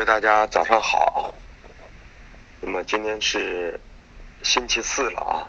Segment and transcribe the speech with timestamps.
[0.00, 1.34] 位大家早上好。
[2.62, 3.78] 那么今天是
[4.42, 5.44] 星期四了啊，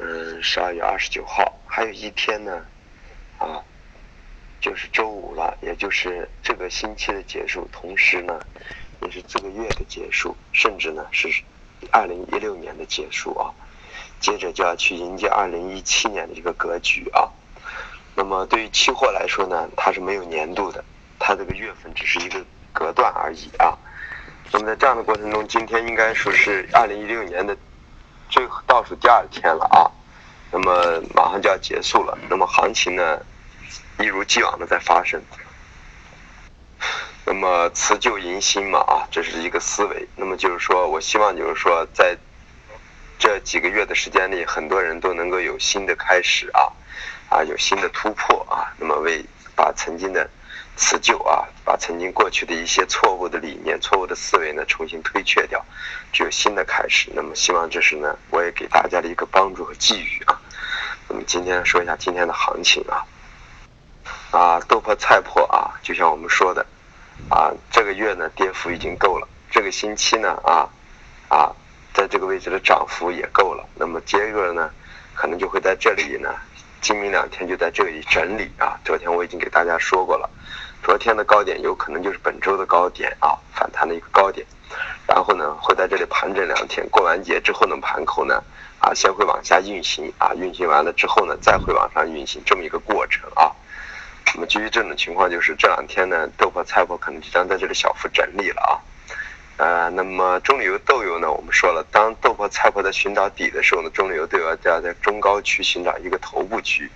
[0.00, 2.66] 嗯，十二月二十九号，还有一天呢，
[3.38, 3.62] 啊，
[4.60, 8.40] 就是周五了，也就是这个星期的结束，同时呢，
[9.02, 11.28] 也是这个月的结束，甚至呢是
[11.92, 13.54] 二零一六年的结束啊。
[14.18, 17.30] 接着就要去迎接二零一七年的一个格局啊。
[18.16, 20.84] 那么对于期货来说呢，它是没有年度的，
[21.20, 22.44] 它这个月份只是一个
[22.76, 23.72] 隔断而已啊。
[24.52, 27.56] 那么在这样的过程中，今天应该说是二零一六年的
[28.28, 29.88] 最倒数第二天了啊。
[30.52, 33.18] 那么马上就要结束了，那么行情呢
[33.98, 35.18] 一如既往的在发生。
[37.24, 40.06] 那么辞旧迎新嘛啊，这是一个思维。
[40.14, 42.16] 那么就是说我希望就是说在
[43.18, 46.70] 这几个月的时间里，很多人都能够有新的开始啊。
[47.28, 49.24] 啊，有新的突破啊，那么为
[49.56, 50.30] 把曾经的
[50.76, 55.62] 辞旧啊，把曾经过去的一些错误的理念、错误的思维呢，重新推却掉，
[56.12, 57.10] 就有新的开始。
[57.12, 60.40] 那么希望这是呢，我也给大家的一个帮助和寄语啊。
[61.08, 63.02] 那么今天说一下今天的行情啊，
[64.30, 66.64] 啊，豆粕菜粕啊，就像我们说的
[67.28, 70.70] 啊，这个月呢跌幅已经够了，这个星期呢啊
[71.28, 71.50] 啊，
[71.92, 74.70] 在这个位置的涨幅也够了，那么接着呢，
[75.16, 76.32] 可能就会在这里呢。
[76.82, 78.78] 今明两天就在这里整理啊！
[78.84, 80.30] 昨天我已经给大家说过了，
[80.86, 84.46] 昨天的高点有可能就是本周的高点啊，反弹的一个高点，
[85.04, 88.40] 然后呢会在这里盘整两天，过完节之后呢盘口呢
[88.78, 93.50] 啊先会往下运行啊，运行完了之后呢再会往上运行这么一个过程啊。
[94.32, 98.78] 那么基于这种情况，就是这两天呢豆粕菜粕可能即将在这里小幅整理了啊。
[99.58, 101.32] 呃，那么中旅游豆油呢？
[101.32, 106.90] 我们说了，当豆粕、菜粕在寻找底的时候呢，中旅游豆油要在中高区寻找一个头部区。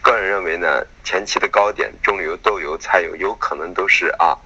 [0.00, 4.38] 个人认为呢，前期的高点，中旅游豆油、菜油有可能都是啊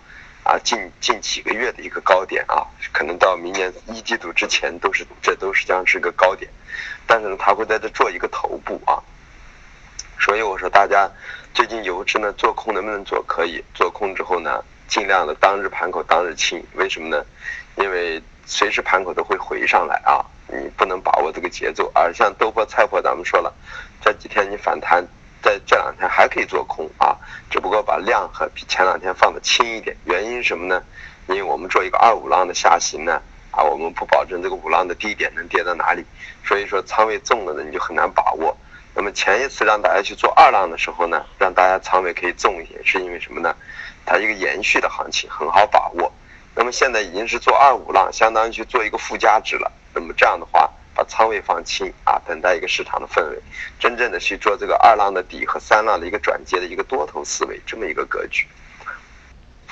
[0.44, 6.50] 啊近近几个月的一个高点啊，可能到明年一季度之前都是这都是将是个高点，
[7.06, 8.97] 但是呢，它会在这做一个头部啊。
[10.19, 11.06] 所以我说大家
[11.53, 13.22] 最近油脂呢做空能不能做？
[13.25, 14.64] 可以做空之后呢？
[14.88, 17.22] 尽量的当日盘口当日清，为什么呢？
[17.76, 21.93] 因为随时盘口都会回上来啊，你不能把握这个节奏。
[21.94, 23.53] 而像豆粕、菜粕，咱们说了，
[24.00, 25.06] 这几天你反弹，
[25.43, 27.15] 在这两天还可以做空啊，
[27.50, 29.94] 只不过把量和比前两天放的轻一点。
[30.06, 30.82] 原因是什么呢？
[31.28, 33.20] 因为我们做一个二五浪的下行呢，
[33.50, 36.03] 啊，我们不保证这个五浪的低点能跌到哪里，
[36.43, 38.56] 所以说仓位重了呢，你就很难把握。
[38.94, 43.55] 那么前一次让大家去做二浪的时候呢，让大家仓位可以重一些，是因为什么呢？
[44.08, 46.10] 它一个延续的行情很好把握，
[46.54, 49.70] 那么现在已经是做二五浪，相当于去做一个附加值了。
[49.94, 53.38] 那么这样的话，把仓位放轻啊，等待一个市场的氛围，
[53.78, 58.46] 真正的去做这个二浪的底和三浪的一个转接的一个多头思维这么一个格局。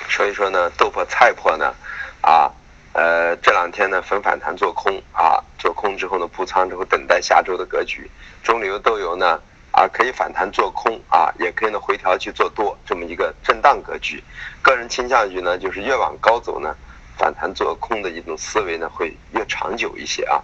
[0.07, 1.73] 所以说呢，豆粕、菜粕呢，
[2.21, 2.51] 啊，
[2.93, 8.07] 呃，这两天呢分反弹做空啊，做空之后呢补仓之后等待下周的格局。
[8.43, 9.41] 中旅游豆油呢。
[9.77, 14.23] 啊，可以反弹做空啊，也可以呢回调去做多，这么一个震荡格局。
[14.63, 16.75] 个人倾向于呢，就是越往高走呢，
[17.15, 20.41] 反弹做空的一种思维呢会越长久一些啊。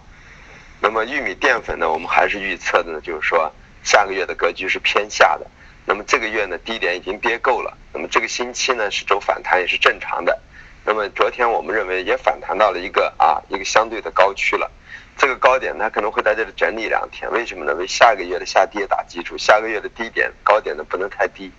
[0.79, 3.51] 那么玉米淀粉呢，我们还是预测的呢，就是说
[3.83, 5.47] 下个月的格局是偏下的。
[5.83, 10.39] 那么这个月呢低点已经跌够了，那么这个星期呢是走反弹也是正常的。
[10.85, 14.69] 那么昨天我们认为也反弹到了一个啊一个相对的高区了。
[15.17, 17.73] 这个高点它可能会在这里整理两天，为什么呢？
[17.75, 21.51] 为下个月的下跌打基础，下个月的低点高点呢不能太低，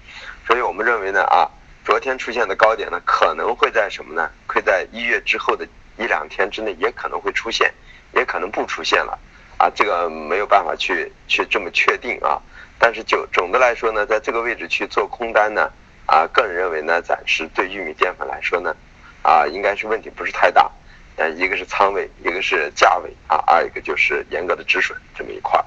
[0.46, 1.48] 所以我们认为呢啊，
[1.84, 4.30] 昨天出现的高点呢可能会在什么呢？
[4.46, 5.66] 会在一月之后的
[5.96, 7.72] 一两天之内也可能会出现，
[8.12, 9.18] 也可能不出现了，
[9.56, 12.40] 啊，这个没有办法去去这么确定啊。
[12.78, 15.70] 但是就总的来说呢，在这个位置去做空单呢，
[16.06, 18.74] 啊，个人认为呢，暂时对玉米淀粉来说呢，
[19.22, 20.70] 啊，应该是问题不是太大。
[21.16, 25.64] 呃，一个是仓位，一个是价位啊，二一个就是严格的止损这么一块。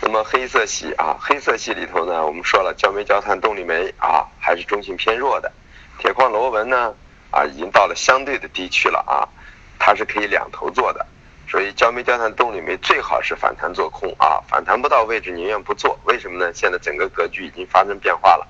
[0.00, 5.50] 那么黑色系啊，黑色系里头呢，我们说了焦煤、焦炭、动力煤啊，还是中性偏弱的。
[5.98, 6.94] 铁矿螺纹呢
[7.30, 9.26] 啊，已经到了相对的低区了啊，
[9.78, 11.06] 它是可以两头做的。
[11.50, 15.98] 所以焦煤、焦炭、动力煤最好是反弹做空啊，反弹不到位置宁愿不做。
[16.04, 16.52] 为什么呢？
[16.52, 18.46] 现在整个格局已经发生变化了，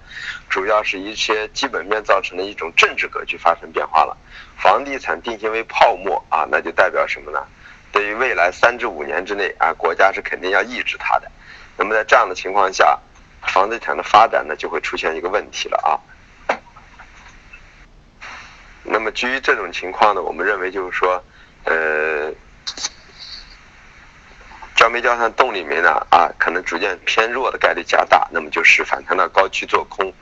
[0.49, 4.17] 主要是一些基本面造成的一种政治格局发生变化了。
[4.57, 7.47] 房地产定性为泡沫啊，那就代表什么呢？
[7.93, 11.31] 对于未来三至五年之内啊，国家是肯定要抑制它的。
[11.77, 12.99] 那么在这样的情况下，
[13.43, 16.59] 房地产的发展呢就会出现一个问题了啊。
[18.83, 21.23] 那么基于这种情况呢，我们认为就是说，
[21.63, 22.33] 呃。
[24.79, 25.91] 焦煤、焦炭、动里面呢？
[26.09, 30.15] 啊，可能逐渐偏弱的概率加大，那么就是反弹到高区做空，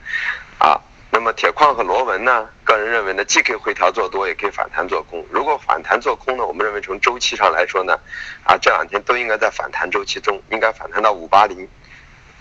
[0.57, 0.81] 啊，
[1.11, 2.49] 那么铁矿和螺纹呢？
[2.65, 5.23] 个人认为呢，既可以回调做多，也可以反弹做空。
[5.31, 7.99] 如果反弹做空呢，我们认为从周期上来说呢，
[8.45, 11.69] 啊，这两天都应该在反弹周期中，应该反弹到五八零，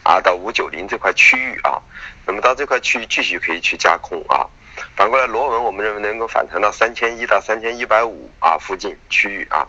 [0.04, 1.82] 啊，到五九零这块区域啊。
[2.26, 4.48] 那么到这块区域继续可以去加空啊。
[4.96, 9.68] 反过来，螺纹我们认为能够反弹到三千一到三千一百五啊附近区域啊。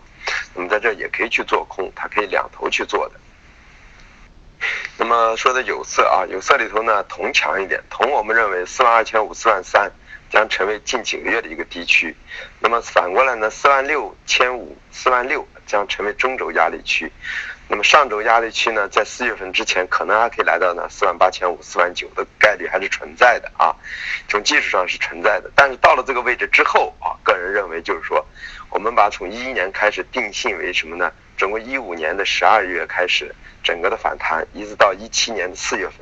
[0.55, 3.19] 那么在这也可以去做空，它可以两头去做的。
[4.97, 9.91] 那么说的有色啊，有色里头呢，铜强一点，铜我们认为四万二千五、四万三
[10.29, 12.15] 将成为近几个月的一个低区。
[12.59, 17.11] 那么反过来呢，四万六千五、四万六将成为中轴压力区。
[17.69, 23.75] 那么上轴压力区呢，在四月份之前可能还可以来到呢四万八千五、四万九的概率还是存在的啊，
[24.29, 25.51] 从技术上是存在的。
[25.55, 28.25] 但是到了这个位置之后啊，个人认为就是说，
[28.69, 31.11] 我们把从一一年开始定性为什么呢？
[31.35, 33.33] 整个一五年的十二月开始。
[33.63, 35.97] 整个的反弹，一直到一七年的四月份，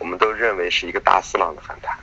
[0.00, 1.96] 我们都认为是一个大四浪的反弹。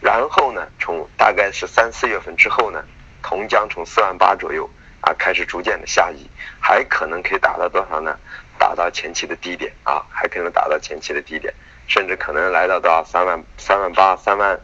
[0.00, 2.82] 然后呢，从大概是三四月份之后呢，
[3.22, 4.68] 铜将从四万八左右
[5.02, 6.26] 啊开始逐渐的下移，
[6.58, 8.18] 还可能可以达到多少呢？
[8.58, 11.52] 打到前期的低点啊，还可能打到前期的低点，
[11.86, 14.58] 甚至可能来到到三万三万八、三万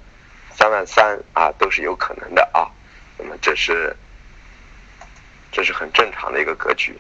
[0.55, 2.69] 三万三啊，都是有可能的啊。
[3.19, 3.97] 那么这是
[5.51, 6.99] 这是很正常的一个格局，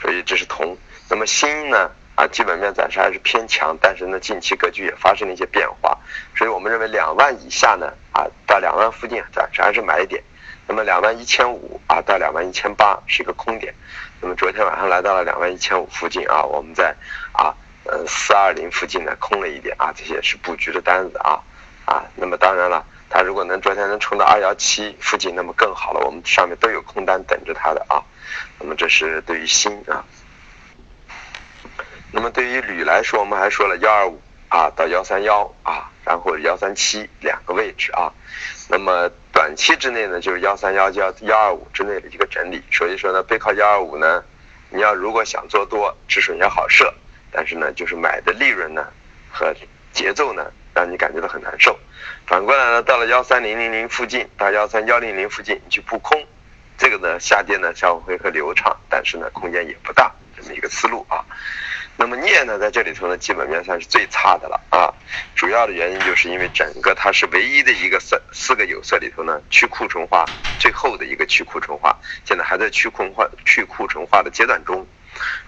[0.00, 0.76] 所以这是铜。
[1.10, 1.90] 那么锌呢？
[2.18, 5.96] 啊，基本面暂时还是偏强，但是呢，近期格局也发生了一些变化，
[6.36, 10.20] 所以我们认为两万以下呢，啊，到两万附近暂时还是买点，
[10.66, 13.72] 那么两万一千五啊到两万一千八是一个空点，
[14.20, 16.92] 那么昨天晚上来到了两万一千五附近啊，我们在
[17.30, 17.54] 啊
[17.84, 21.38] 呃四二零附近呢空了一点啊，这些是布局的单子啊
[21.84, 28.02] 啊，那么当然了，它如果能昨天能冲到二幺七附近，那么更好了，我们上面都有空单等着它的啊，
[28.58, 30.04] 那么这是对于新啊。
[32.10, 38.10] 那么对于铝来说，我们还说了幺二五啊到幺三幺啊，然后幺三七两个位置啊。
[38.70, 42.62] 那么短期之内呢，就是幺三幺幺幺二五之内的一个整理。
[42.72, 44.22] 所以说呢，背靠幺二五呢，
[44.70, 46.92] 你要如果想做多，止损也好设，
[47.30, 48.86] 但是呢，就是买的利润呢
[49.30, 49.54] 和
[49.92, 51.78] 节奏呢，让你感觉到很难受。
[52.26, 56.26] 反过来呢，到了幺三零零零附近到幺三幺零零附近，你去布空，
[56.78, 61.24] 这个呢下跌呢效果会很流畅，但是呢空间也不大，这么一个思路啊。
[62.00, 64.94] 那么镍呢，在这里头呢，基本面算是最差的了啊。
[65.34, 70.24] 主要的原因就是因为整个它是唯一的一个四四个有色里头呢，去库存化
[70.60, 74.86] 最后的一个去库存化，现在还在去库存化去库存化的阶段中。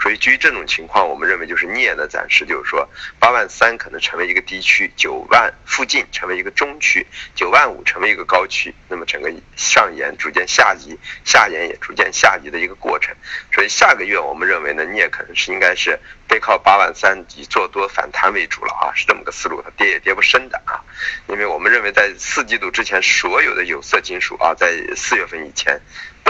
[0.01, 2.89] 所以基于这种情况，我们认为就是镍呢，暂时就是说
[3.19, 8.75] 八万三可能成为一个低区，九万附近成为一个中区，九万五成为一个高区。
[8.89, 13.15] 那么整个上沿逐渐下移，下沿也逐渐下移的一个过程。
[13.53, 20.81] 所以下个月我们认为呢，镍可能是应该是背靠八万三以做多反弹为主了啊，是这么个思路，它跌也跌不深的啊。
[21.29, 25.81] 因为我们认为在四季度之前，所有的有色金属啊，在四月份以前。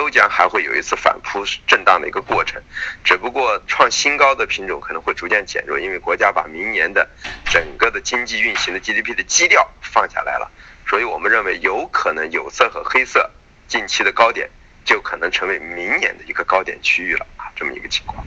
[0.01, 2.59] 都将还会有一次反扑震荡的一个过程，
[3.05, 7.07] 只不过创新高的品种可能会逐渐减弱，因为国家把明年的
[7.45, 10.51] 整个的经济运行的 GDP 的基调放下来了，
[10.89, 13.31] 所以我们认为有可能有色和黑色
[13.69, 14.49] 近期的高点
[14.87, 18.25] 就可能成为明年的一个高点区域了啊，这么一个情况。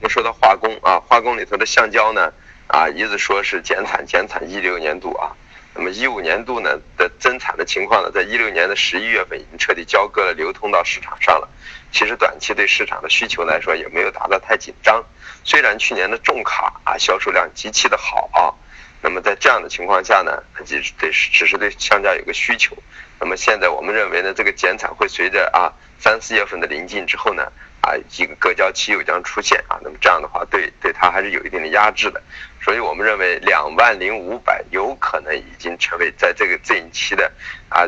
[0.00, 2.32] 那说到化工啊，化工里头的橡胶呢
[2.66, 5.36] 啊，一直说是减产减产一六年度啊。
[5.74, 11.48] 那么一五年度呢的增产的情况呢，在一六年的十一月份已经彻底交割了，流通到市场上了。
[11.90, 15.04] 其实短期对市场的需求来说也没有达到太紧张。
[15.42, 18.54] 虽然去年的重卡啊销售量极其的好啊，
[19.02, 22.76] 那么在这样的情况下呢，它只是对只是对商家有个需求。
[23.20, 27.50] 那么现在我们认为呢，这个减产会随着啊三四月份的临近之后呢。
[27.84, 32.22] 啊，一个隔交期又将出现啊，那么这样的话，对对它还是有一定的压制的，
[32.64, 37.30] 所以我们认为两万零五百有可能已经成为在这个这一期的
[37.68, 37.84] 啊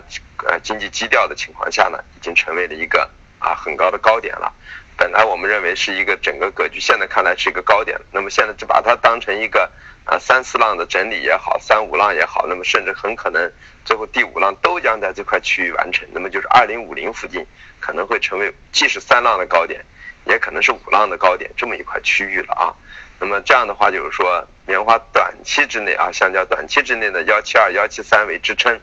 [0.47, 4.52] 呃经济基调的情况下呢，已经成为了一个啊很高的高点了。
[4.99, 9.71] 本来我们认为是一个整个格局，现在看来是一个高点，那么现在就把它当成一个
[10.04, 13.50] 啊三四浪的整理也好，三五浪也好，那么甚至很可能
[13.85, 17.47] 最后第五浪都将在这块区域完成，那么就是二零五零附近。
[17.78, 19.85] 可能会成为既是三浪的高点，
[20.26, 22.75] 也可能是五浪的高点这么一块区域了啊。
[23.18, 28.78] 那么这样的话，就是说棉花短期之内啊，橡胶短期之内的幺七二、幺七三为支撑，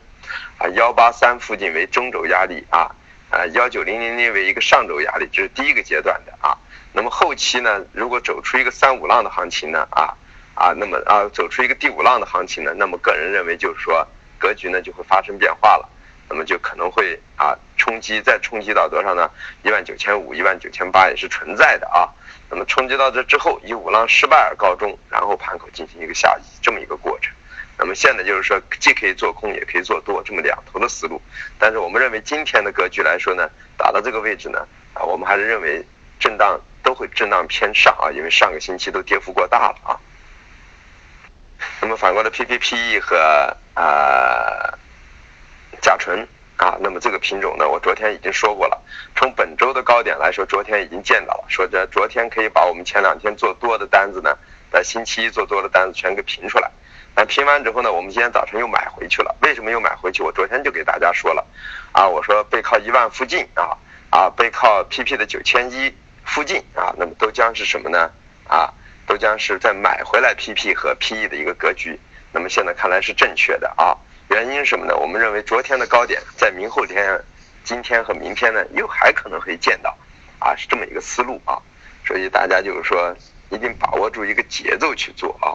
[0.58, 2.90] 啊幺八三附近为中轴压力啊，
[3.30, 6.58] 啊幺九零零零为一个上轴压力，这是第一个阶段的啊。
[6.94, 10.14] 那么后期呢，如果走出一个三五浪的行情呢，啊
[10.56, 14.08] 啊，那么啊走出一个第五浪的行情呢，那么个人认为就是说
[14.40, 15.88] 格局呢就会发生变化了。
[16.30, 19.30] 那么就可能会啊冲击，再冲击到多少呢？
[19.64, 22.10] 一万九千五、一万九千八也是存在的啊。
[22.50, 27.34] 那么冲击到这之后，以五浪失败而告终，然后盘口进行一个下移，这么一个过程。
[27.78, 31.20] 那么现在就是说，既可以做空，也可以做多，这么两头的思路。
[31.58, 34.60] 但是我们认为今天的格局来说呢，打到这个位置呢，
[34.94, 35.84] 啊，我们还是认为
[36.20, 39.98] 震荡都会震荡偏上啊，因为上个星期都跌幅过大了啊。
[41.82, 43.18] 那么反过来，PPPE 和
[43.74, 44.73] 啊
[45.84, 46.26] 甲醇
[46.56, 48.82] 啊，那么这个品种呢，我昨天已经说过了。
[49.18, 54.36] 从本周的高点来说，昨天已经见到了，说这昨天可以把我们前两天做多的单子呢，
[54.72, 56.72] 在星期一做多的单子全给平出来。
[57.16, 59.36] 那平完之后呢，我们今天早晨又买回去了。
[59.42, 60.24] 为什么又买回去？
[60.24, 61.46] 我昨天就给大家说了，
[61.92, 63.76] 啊，我说背靠一万附近啊，
[64.10, 68.10] 啊，背靠 PP 的九千一附近啊，那么都将是什么呢？
[68.48, 68.72] 啊，
[69.06, 72.00] 都将是在买回来 PP 和 PE 的一个格局。
[72.32, 73.98] 那么现在看来是正确的啊。
[74.34, 74.98] 原因什么呢？
[74.98, 77.24] 我们认为昨天的高点在明后天、
[77.64, 79.96] 今天和明天呢，又还可能会见到，
[80.40, 81.62] 啊，是这么一个思路啊。
[82.04, 83.16] 所以大家就是说，
[83.52, 85.54] 一定把握住一个节奏去做啊。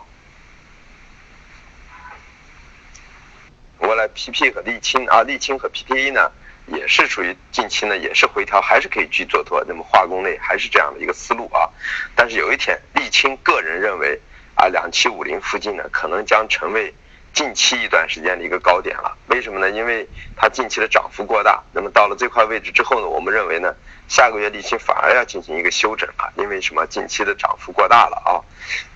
[3.79, 6.31] 过来，PP 和沥青啊，沥青和 PPE 呢，
[6.67, 9.65] 也是属于近期呢，也是回调，还是可以去做多。
[9.67, 11.69] 那么化工类还是这样的一个思路啊。
[12.15, 14.21] 但是有一天，沥青个人认为
[14.55, 16.95] 啊，两七五零附近呢，可能将成为
[17.39, 19.17] 近期一段时间的一个高点了。
[19.29, 19.71] 为什么呢？
[19.71, 20.05] 因为
[20.35, 21.63] 它近期的涨幅过大。
[21.73, 23.73] 那么到了这块位置之后呢，我们认为呢，
[24.09, 26.85] 下个月沥青反而要进行一个休整了，因为什么？
[26.89, 28.43] 近期的涨幅过大了啊。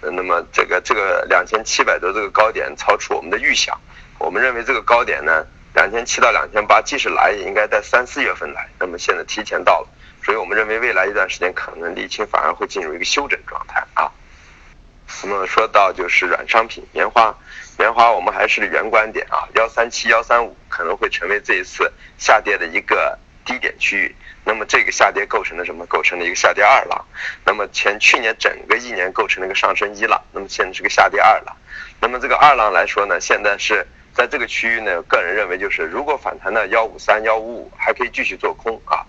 [0.01, 3.81] 那么这个这个两千七百多这个高点超出我们的预想。
[4.19, 8.69] 我们认为这个高点呢，两千七到两千八，即使来也应该在三四月份来。
[8.77, 9.89] 那么现在提前到了，
[10.25, 13.87] 所以我们认为未来一段时间可能沥青反而会进入一个休整状态
[15.23, 17.35] 那么说到就是软商品棉花，
[17.79, 24.15] 棉花我们还是原观点啊，幺三七幺三五可能会成为这一次下跌的一个低点区域。
[24.45, 25.87] 那么这个下跌构成了什么？
[25.87, 27.05] 构成了一个下跌二浪。
[27.45, 31.57] 那么前去年整个一年构成了一个上升一浪，那么现在是个下跌二浪。
[32.01, 33.87] 那么这个二浪来说呢，现在是。
[34.15, 39.01] 在这个区域呢，个人认为就是，如果反弹到幺五三、幺五五，还可以继续做空啊。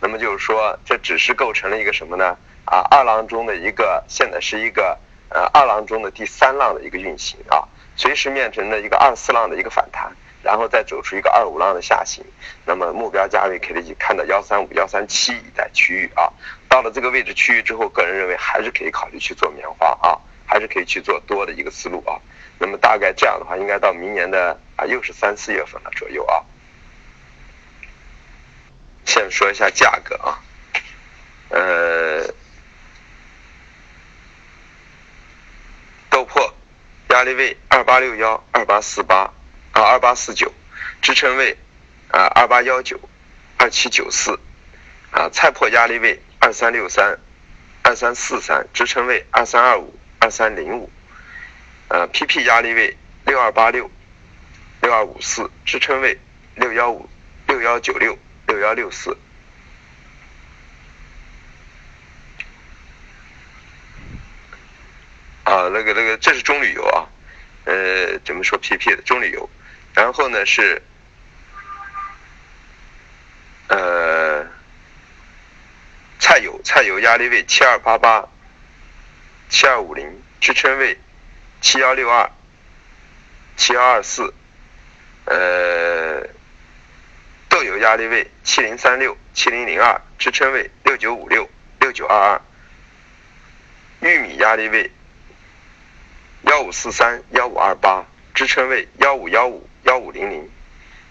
[0.00, 2.36] 那么就是说，这只是构成了一个什么呢？
[2.64, 4.98] 啊，二浪中的一个，现在是一个
[5.30, 7.66] 呃二浪中的第三浪的一个运行啊，
[7.96, 10.10] 随时面临的一个二四浪的一个反弹，
[10.42, 12.24] 然后再走出一个二五浪的下行。
[12.64, 16.32] 那么目标价位可以看到幺三五、幺三七一带区域啊。
[16.68, 22.20] 到了这个位置区域之后，个人认为还是可以考虑去做棉花啊，还是可以去做多的一个思路啊。
[22.58, 26.44] 那么大概这样的话，应该到明年的啊，又是三四月份了左右啊。
[29.04, 30.38] 先说一下价格啊，
[31.48, 32.22] 呃，
[36.10, 36.52] 豆粕
[37.18, 39.28] 压力位二八六幺、二八四八
[39.72, 40.52] 啊、二八四九，
[41.02, 41.58] 支撑位
[42.12, 42.96] 啊二八幺九、
[43.56, 44.38] 二七九四
[45.10, 47.18] 啊，菜粕压力位二三六三、
[47.82, 50.88] 二三四三，支撑位二三二五、二三零五。
[51.88, 52.96] 呃，PP 压力位
[53.26, 53.90] 六二八六、
[54.80, 56.16] 六二五四，支撑位
[56.54, 57.08] 六幺五、
[57.48, 59.18] 六幺九六、六幺六四。
[65.70, 67.06] 那个那个，这是中旅游啊，
[67.64, 69.48] 呃，怎么说 PP 的中旅游？
[69.94, 70.80] 然后呢是，
[73.68, 74.46] 呃，
[76.18, 78.28] 菜油菜油压力位七二八八、
[79.48, 80.98] 七二五零，支撑位。
[81.60, 82.30] 七幺六二，
[83.56, 84.32] 七幺二四，
[85.24, 86.24] 呃，
[87.48, 92.40] 豆油压力位七零三六，七零零二，支撑位六九五六，六九二二。
[94.02, 94.88] 玉米压力位
[96.68, 100.50] 五四三，幺五二八，支撑位幺五幺五，幺五零零。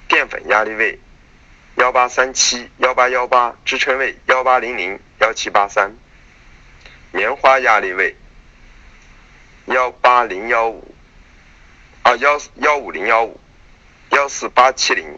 [0.07, 0.99] 淀粉压力位
[1.77, 5.95] 幺八三七，幺八幺八，支撑位幺八零零，幺七八三。
[7.11, 8.15] 棉花压力位。
[9.65, 10.93] 幺八零幺五，
[12.03, 13.39] 啊幺幺五零幺五，
[14.11, 15.17] 幺四八七零，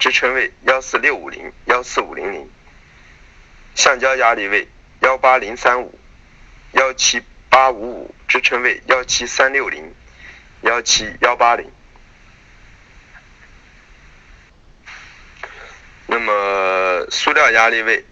[0.00, 2.50] 支撑位幺四六五零，幺四五零零。
[3.76, 4.66] 橡胶压力位
[4.98, 5.96] 幺八零三五，
[6.72, 7.22] 幺七
[7.56, 9.94] 八五五，支撑位幺七三六零，
[10.60, 11.72] 幺七幺八零。
[16.06, 18.04] 那么塑料压力位。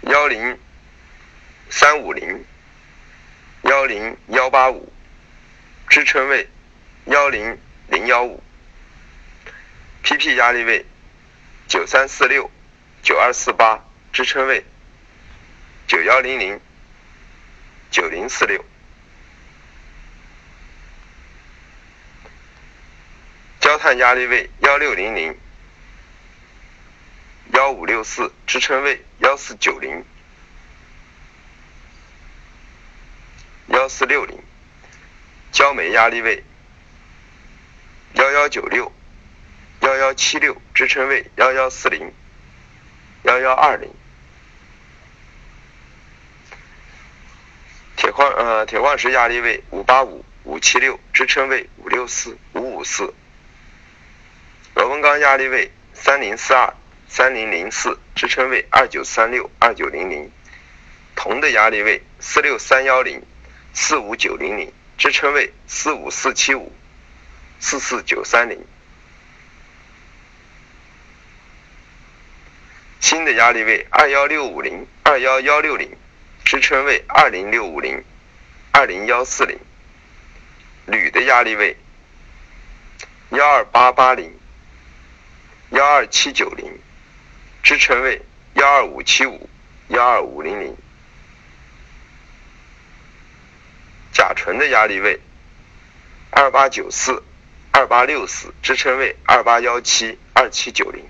[0.00, 0.58] 幺零
[1.68, 2.42] 三五零，
[3.64, 4.90] 幺零幺八五，
[5.90, 6.48] 支撑位
[7.04, 8.42] 幺零零幺五
[10.02, 10.86] ，PP 压力位
[11.74, 12.48] 九三四六，
[13.02, 14.64] 九二四八，支撑位
[15.88, 16.60] 九幺零零，
[17.90, 18.64] 九零四六，
[23.58, 25.36] 焦炭压力位幺六零零。
[27.52, 30.04] 幺五六四支撑位幺四九零，
[33.66, 34.40] 幺四六零，
[35.50, 36.44] 焦煤压力位
[38.14, 38.92] 幺幺九六、
[39.84, 42.10] 幺幺七六，支撑位幺幺四零、
[43.24, 43.90] 幺幺二零。
[47.94, 53.12] 铁矿呃铁矿石压力位五八五、五七六，支撑位五六四、五五四。
[54.74, 56.72] 螺纹钢压力位三零四二、
[57.06, 60.32] 三零零四，支撑位二九三六、二九零零。
[61.14, 63.22] 铜的压力位四六三幺零、
[63.74, 66.72] 四五九零零，支撑位四五四七五、
[67.60, 68.64] 四四九三零。
[73.04, 75.94] 锌的压力位二幺六五零、二幺幺六零，
[76.42, 78.02] 支撑位二零六五零、
[78.72, 79.58] 二零幺四零。
[80.86, 81.76] 铝的压力位
[83.28, 84.32] 幺二八八零、
[85.68, 86.78] 幺二七九零，
[87.62, 88.22] 支撑位
[88.54, 89.50] 幺二五七五、
[89.88, 90.74] 幺二五零零。
[94.14, 95.20] 甲醇的压力位
[96.30, 97.22] 二八九四、
[97.70, 101.04] 二八六四，支撑位二八幺七、二七九零。